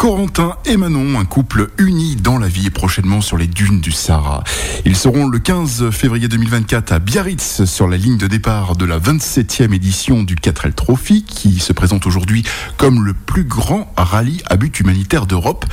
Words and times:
Corentin 0.00 0.56
et 0.64 0.78
Manon, 0.78 1.20
un 1.20 1.26
couple 1.26 1.68
uni 1.76 2.16
dans 2.16 2.38
la 2.38 2.48
vie 2.48 2.68
et 2.68 2.70
prochainement 2.70 3.20
sur 3.20 3.36
les 3.36 3.46
dunes 3.46 3.82
du 3.82 3.92
Sahara. 3.92 4.44
Ils 4.86 4.96
seront 4.96 5.26
le 5.26 5.38
15 5.38 5.90
février 5.90 6.26
2024 6.26 6.92
à 6.92 6.98
Biarritz 7.00 7.66
sur 7.66 7.86
la 7.86 7.98
ligne 7.98 8.16
de 8.16 8.26
départ 8.26 8.76
de 8.76 8.86
la 8.86 8.98
27e 8.98 9.74
édition 9.74 10.22
du 10.22 10.36
4L 10.36 10.72
Trophy 10.72 11.22
qui 11.22 11.58
se 11.58 11.74
présente 11.74 12.06
aujourd'hui 12.06 12.44
comme 12.78 13.04
le 13.04 13.12
plus 13.12 13.44
grand 13.44 13.92
rallye 13.94 14.42
à 14.46 14.56
but 14.56 14.80
humanitaire 14.80 15.26
d'Europe. 15.26 15.66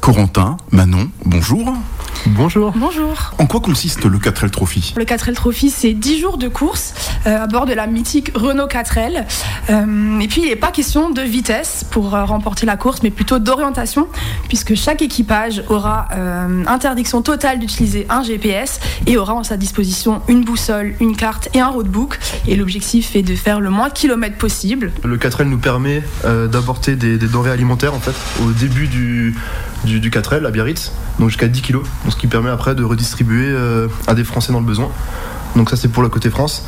Corentin, 0.00 0.56
Manon, 0.72 1.08
bonjour. 1.24 1.72
Bonjour. 2.26 2.72
Bonjour. 2.76 3.32
En 3.38 3.46
quoi 3.46 3.60
consiste 3.60 4.04
le 4.04 4.18
4L 4.18 4.50
Trophy? 4.50 4.94
Le 4.96 5.04
4L 5.04 5.34
Trophy, 5.34 5.70
c'est 5.70 5.92
10 5.92 6.18
jours 6.20 6.38
de 6.38 6.48
course 6.48 6.94
euh, 7.26 7.42
à 7.42 7.46
bord 7.46 7.66
de 7.66 7.72
la 7.72 7.86
mythique 7.86 8.30
Renault 8.34 8.66
4L. 8.66 9.24
Euh, 9.70 10.20
et 10.20 10.28
puis, 10.28 10.42
il 10.42 10.48
n'est 10.48 10.56
pas 10.56 10.70
question 10.70 11.10
de 11.10 11.22
vitesse 11.22 11.84
pour 11.90 12.14
euh, 12.14 12.24
remporter 12.24 12.66
la 12.66 12.76
course, 12.76 13.02
mais 13.02 13.10
plutôt 13.10 13.38
d'orientation, 13.38 14.08
puisque 14.48 14.74
chaque 14.74 15.02
équipage 15.02 15.62
aura 15.68 16.08
interdiction 16.66 17.22
totale 17.22 17.58
d'utiliser 17.58 18.06
un 18.08 18.22
GPS 18.22 18.80
et 19.06 19.16
aura 19.16 19.34
en 19.34 19.44
sa 19.44 19.56
disposition 19.56 20.22
une 20.28 20.44
boussole, 20.44 20.94
une 21.00 21.16
carte 21.16 21.48
et 21.54 21.60
un 21.60 21.68
roadbook. 21.68 22.18
Et 22.46 22.56
l'objectif 22.56 23.16
est 23.16 23.22
de 23.22 23.34
faire 23.34 23.60
le 23.60 23.70
moins 23.70 23.88
de 23.88 23.94
kilomètres 23.94 24.36
possible. 24.36 24.92
Le 25.04 25.16
4L 25.16 25.44
nous 25.44 25.58
permet 25.58 26.02
d'apporter 26.24 26.96
des, 26.96 27.18
denrées 27.18 27.50
alimentaires 27.50 27.94
en 27.94 28.00
fait 28.00 28.14
au 28.42 28.52
début 28.52 28.86
du, 28.86 29.34
du, 29.84 30.00
du 30.00 30.10
4L 30.10 30.46
à 30.46 30.50
Biarritz, 30.50 30.92
donc 31.18 31.28
jusqu'à 31.28 31.48
10 31.48 31.62
kg 31.62 31.78
ce 32.08 32.16
qui 32.16 32.26
permet 32.26 32.50
après 32.50 32.74
de 32.74 32.84
redistribuer 32.84 33.48
euh, 33.48 33.88
à 34.06 34.14
des 34.14 34.24
Français 34.24 34.52
dans 34.52 34.60
le 34.60 34.66
besoin. 34.66 34.88
Donc 35.56 35.70
ça 35.70 35.76
c'est 35.76 35.88
pour 35.88 36.02
le 36.02 36.08
côté 36.08 36.30
France. 36.30 36.66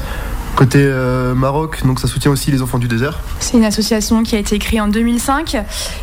Côté 0.57 0.81
euh, 0.83 1.35
Maroc, 1.35 1.87
donc 1.87 2.01
ça 2.01 2.09
soutient 2.09 2.31
aussi 2.31 2.51
les 2.51 2.61
enfants 2.61 2.79
du 2.79 2.89
désert. 2.89 3.21
C'est 3.39 3.57
une 3.57 3.65
association 3.65 4.23
qui 4.23 4.35
a 4.35 4.39
été 4.39 4.59
créée 4.59 4.81
en 4.81 4.89
2005 4.89 5.57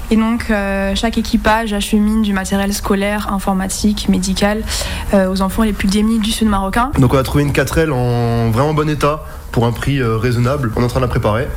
et 0.10 0.16
donc 0.16 0.46
euh, 0.50 0.96
chaque 0.96 1.18
équipage 1.18 1.74
achemine 1.74 2.22
du 2.22 2.34
matériel 2.34 2.74
scolaire, 2.74 3.32
informatique, 3.32 4.08
médical 4.10 4.64
aux 5.14 5.42
enfants 5.42 5.64
les 5.64 5.74
plus 5.74 5.88
démunis 5.88 6.20
du 6.20 6.32
sud 6.32 6.48
marocain. 6.48 6.92
Donc 6.98 7.14
on 7.14 7.18
a 7.18 7.24
trouvé 7.24 7.44
une 7.44 7.52
4L 7.52 7.92
en 7.92 8.50
vraiment 8.52 8.74
bon 8.74 8.90
état 8.90 9.24
pour 9.52 9.66
un 9.66 9.72
prix 9.72 10.02
raisonnable. 10.02 10.72
On 10.76 10.82
est 10.82 10.86
en 10.86 10.88
train 10.88 11.00
de 11.00 11.06
la 11.06 11.10
préparer. 11.10 11.48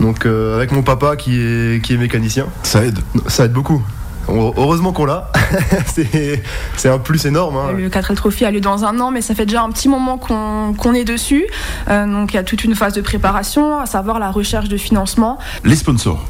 Donc 0.00 0.26
avec 0.26 0.72
mon 0.72 0.82
papa 0.82 1.16
qui 1.16 1.38
est, 1.40 1.84
qui 1.84 1.94
est 1.94 1.96
mécanicien. 1.96 2.46
Ça 2.62 2.84
aide. 2.84 2.98
Ça 3.26 3.44
aide 3.44 3.52
beaucoup. 3.52 3.82
Heureusement 4.28 4.92
qu'on 4.92 5.06
l'a. 5.06 5.30
c'est 6.76 6.88
un 6.88 6.98
plus 6.98 7.26
énorme. 7.26 7.56
Hein. 7.56 7.72
Le 7.76 7.88
4L 7.88 8.14
Trophy 8.14 8.44
a 8.44 8.50
lieu 8.50 8.60
dans 8.60 8.84
un 8.84 8.98
an, 9.00 9.10
mais 9.10 9.20
ça 9.20 9.34
fait 9.34 9.46
déjà 9.46 9.62
un 9.62 9.70
petit 9.70 9.88
moment 9.88 10.18
qu'on 10.18 10.94
est 10.94 11.04
dessus. 11.04 11.46
Euh, 11.88 12.06
donc 12.06 12.32
il 12.32 12.36
y 12.36 12.38
a 12.38 12.42
toute 12.42 12.64
une 12.64 12.74
phase 12.74 12.94
de 12.94 13.00
préparation, 13.00 13.78
à 13.78 13.86
savoir 13.86 14.18
la 14.18 14.30
recherche 14.30 14.68
de 14.68 14.76
financement. 14.76 15.38
Les 15.64 15.76
sponsors 15.76 16.24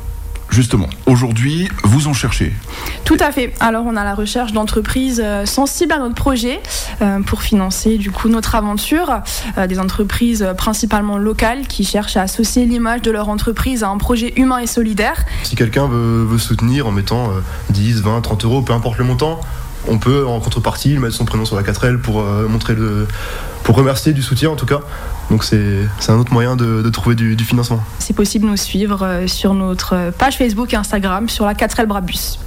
Justement, 0.50 0.88
aujourd'hui, 1.04 1.68
vous 1.84 2.08
en 2.08 2.14
cherchez 2.14 2.52
Tout 3.04 3.18
à 3.20 3.32
fait. 3.32 3.52
Alors, 3.60 3.84
on 3.86 3.96
a 3.96 4.04
la 4.04 4.14
recherche 4.14 4.52
d'entreprises 4.52 5.20
euh, 5.22 5.44
sensibles 5.44 5.92
à 5.92 5.98
notre 5.98 6.14
projet 6.14 6.58
euh, 6.58 6.87
pour 7.26 7.42
financer 7.42 7.98
du 7.98 8.10
coup 8.10 8.28
notre 8.28 8.54
aventure. 8.54 9.22
Euh, 9.56 9.66
des 9.66 9.78
entreprises 9.78 10.46
principalement 10.56 11.18
locales 11.18 11.66
qui 11.66 11.84
cherchent 11.84 12.16
à 12.16 12.22
associer 12.22 12.64
l'image 12.66 13.02
de 13.02 13.10
leur 13.10 13.28
entreprise 13.28 13.82
à 13.82 13.88
un 13.88 13.98
projet 13.98 14.32
humain 14.36 14.58
et 14.58 14.66
solidaire. 14.66 15.24
Si 15.42 15.56
quelqu'un 15.56 15.86
veut, 15.86 16.24
veut, 16.24 16.38
soutenir 16.38 16.86
en 16.86 16.92
mettant 16.92 17.30
10, 17.70 18.02
20, 18.02 18.20
30 18.20 18.44
euros, 18.44 18.62
peu 18.62 18.72
importe 18.72 18.98
le 18.98 19.04
montant, 19.04 19.40
on 19.86 19.98
peut 19.98 20.26
en 20.26 20.40
contrepartie 20.40 20.98
mettre 20.98 21.14
son 21.14 21.24
prénom 21.24 21.44
sur 21.44 21.56
la 21.56 21.62
4L 21.62 21.98
pour 21.98 22.22
montrer 22.22 22.74
le, 22.74 23.06
pour 23.64 23.76
remercier 23.76 24.12
du 24.12 24.22
soutien 24.22 24.50
en 24.50 24.56
tout 24.56 24.66
cas. 24.66 24.80
Donc 25.30 25.44
c'est 25.44 25.88
un 26.08 26.14
autre 26.14 26.32
moyen 26.32 26.56
de, 26.56 26.88
trouver 26.90 27.14
du, 27.14 27.36
du 27.36 27.44
financement. 27.44 27.82
C'est 27.98 28.14
possible 28.14 28.46
de 28.46 28.50
nous 28.50 28.56
suivre 28.56 29.24
sur 29.26 29.54
notre 29.54 30.10
page 30.16 30.38
Facebook 30.38 30.72
et 30.72 30.76
Instagram 30.76 31.28
sur 31.28 31.44
la 31.44 31.54
4L 31.54 31.86
Brabus. 31.86 32.38